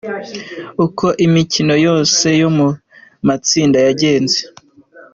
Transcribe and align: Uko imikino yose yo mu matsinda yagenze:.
Uko 0.85 1.05
imikino 1.25 1.73
yose 1.87 2.27
yo 2.41 2.49
mu 2.57 2.67
matsinda 3.27 3.77
yagenze:. 3.87 4.39